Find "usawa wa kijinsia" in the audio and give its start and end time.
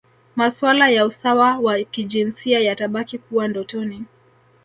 1.05-2.59